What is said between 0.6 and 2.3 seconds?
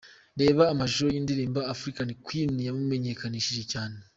amashusho y'indirimbo 'African